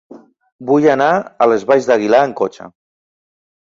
Vull 0.69 0.87
anar 0.95 1.11
a 1.47 1.51
les 1.53 1.69
Valls 1.71 1.93
d'Aguilar 1.93 2.25
amb 2.27 2.41
cotxe. 2.45 2.71